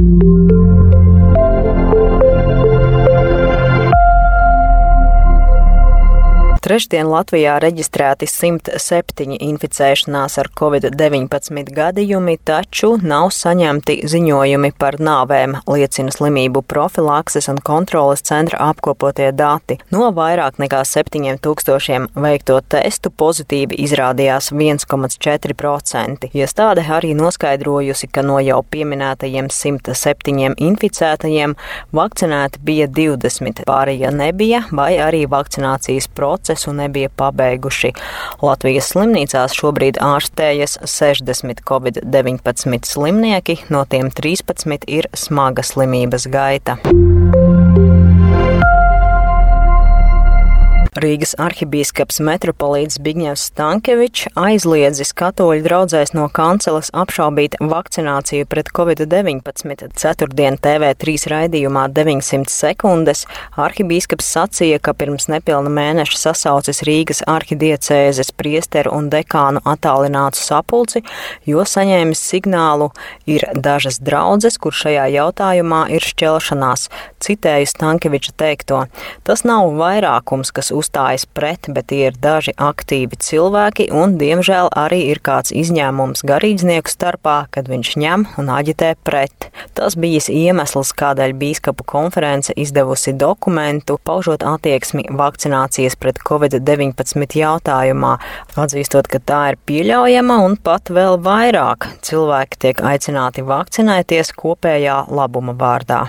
[0.00, 0.29] thank you
[6.70, 16.14] Trešdien Latvijā reģistrēti 107 inficēšanās ar covid-19 gadījumi, taču nav saņemti ziņojumi par nāvēm, liecina
[16.14, 19.80] slimību profilakses un kontroles centra apkopotie dati.
[19.90, 26.30] No vairāk nekā 7000 veikto testu pozitīvi izrādījās 1,4%.
[26.38, 31.58] Iestāde arī noskaidrojusi, ka no jau pieminētajiem 107 inficētajiem
[31.98, 37.92] vakcinēti bija 20, pārējie nebija, vai arī vakcinācijas process procesu nebija pabeiguši.
[38.42, 46.76] Latvijas slimnīcās šobrīd ārstējas 60 covid-19 slimnieki, no tiem 13 ir smaga slimības gaita.
[51.00, 59.94] Rīgas arhibīskaps metropolīts Bigņevs Stankevičs aizliedzis katoļu draugzēs no kanceles apšaubīt vakcināciju pret covid-19.
[59.96, 63.24] Ceturtdien TV3 raidījumā 900 sekundes
[63.56, 71.04] arhibīskaps sacīja, ka pirms nepilna mēneša sasaucis Rīgas arhidiecēzes priesteru un dekānu attālinātu sapulci,
[71.48, 72.90] jo saņēmis signālu
[73.30, 76.88] ir dažas draudzes, kur šajā jautājumā ir šķelšanās.
[77.24, 78.84] Citēju Stankeviča teikto.
[79.24, 84.70] Tas nav vairākums, kas uz uzstājas pret, bet tie ir daži aktīvi cilvēki, un, diemžēl,
[84.74, 89.50] arī ir kāds izņēmums garīdznieku starpā, kad viņš ņem un aģitē pret.
[89.74, 98.16] Tas bijis iemesls, kādēļ bīskapu konference izdevusi dokumentu, paužot attieksmi vakcinācijas pret covid-19 jautājumā,
[98.56, 105.54] atzīstot, ka tā ir pieļaujama un pat vēl vairāk cilvēki tiek aicināti vakcinēties kopējā labuma
[105.54, 106.06] vārdā.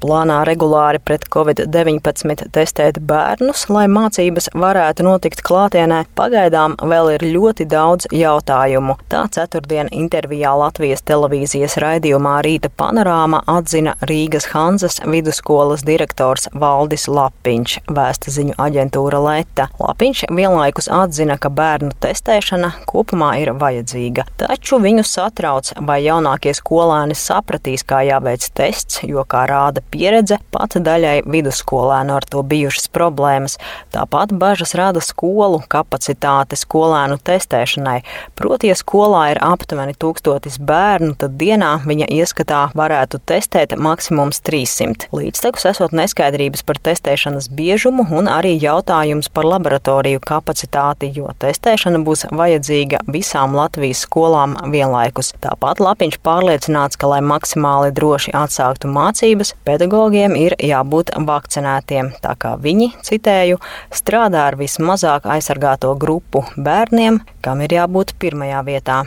[0.00, 7.66] Plānā regulāri pret covid-19 testēt bērnus, lai mācības varētu notikt klātienē, pagaidām vēl ir ļoti
[7.70, 8.96] daudz jautājumu.
[9.12, 17.76] Tā ceturtdien intervijā Latvijas televīzijas raidījumā Rīta panorāma atzina Rīgas Hanzas vidusskolas direktors Valdis Lapiņš,
[17.90, 19.68] vēsta ziņu aģentūra Leta.
[19.80, 27.16] Lapiņš vienlaikus atzina, ka bērnu testēšana kopumā ir vajadzīga, taču viņu satrauc, vai jaunākie skolēni
[27.18, 33.56] sapratīs, kā jāveic tests, jo, kā rāda pieredze, pat daļai vidusskolēnu ar to bijušas problēmas.
[33.94, 37.98] Tāpat bažas rada skolu kapacitāte skolēnu testēšanai.
[38.38, 45.10] Proti, ja skolā ir aptuveni tūkstotis bērnu, tad dienā viņa ieskatā varētu testēt maksimums 300.
[45.16, 52.28] Līdztekus esot neskaidrības par testēšanas biežumu un arī jautājums par laboratoriju kapacitāti, jo testēšana būs
[52.30, 55.34] vajadzīga visām Latvijas skolām vienlaikus.
[55.42, 62.34] Tāpat Lapiņš pārliecināts, ka, lai maksimāli droši atsāktu mācības, pēc pedagogiem ir jābūt vakcinētiem, tā
[62.36, 63.56] kā viņi, citēju,
[63.88, 69.04] strādā ar vismazāk aizsargāto grupu bērniem, kam ir jābūt pirmajā vietā.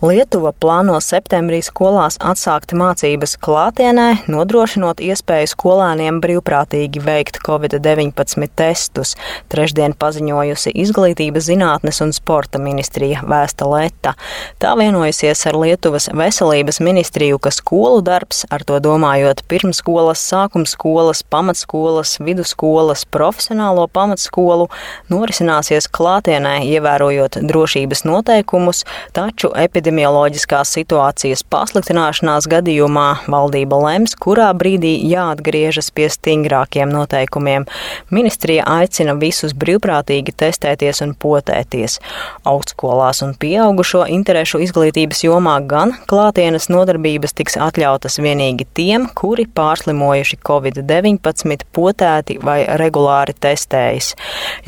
[0.00, 9.12] Lietuva plāno septembrī skolās atsākt mācības klātienē, nodrošinot iespēju skolēniem brīvprātīgi veikt covid-19 testus.
[9.52, 14.14] Trešdien paziņojusi Izglītības zinātnes un sporta ministrija Vēsta Leta.
[14.56, 22.14] Tā vienojusies ar Lietuvas veselības ministriju, ka skolu darbs, ar to domājot pirmskolas, sākumskolas, pamatskolas,
[22.24, 24.70] vidusskolas, profesionālo pamatskolu,
[25.12, 34.92] norisināsies klātienē, ievērojot drošības noteikumus, taču epidemioloģija epidemioloģiskās situācijas pasliktināšanās gadījumā valdība lems, kurā brīdī
[35.10, 37.66] jāatgriežas pie stingrākiem noteikumiem.
[38.10, 41.98] Ministrija aicina visus brīvprātīgi testēties un potēties.
[42.46, 50.38] Augstskolās un pieaugušo interešu izglītības jomā gan klātienes nodarbības tiks atļautas vienīgi tiem, kuri pārslimojuši
[50.46, 54.14] Covid-19, potēti vai regulāri testējas.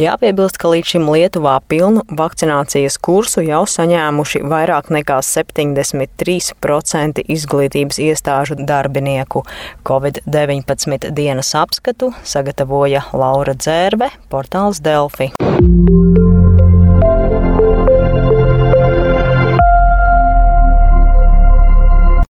[0.03, 8.00] Jāpiebilst, ka līdz šim Lietuvā pilnu vakcinācijas kursu jau saņēmuši vairāk nekā nekā 73% izglītības
[8.00, 9.44] iestāžu darbinieku.
[9.84, 15.32] Covid-19 dienas apskatu sagatavoja Laura Dzērve, portāls Delfi.